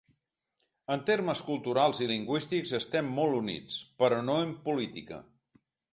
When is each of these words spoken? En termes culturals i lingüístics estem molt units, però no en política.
En 0.93 1.01
termes 1.09 1.43
culturals 1.49 2.01
i 2.05 2.09
lingüístics 2.13 2.73
estem 2.79 3.11
molt 3.19 3.39
units, 3.41 3.79
però 4.01 4.23
no 4.31 4.39
en 4.47 4.55
política. 4.71 5.25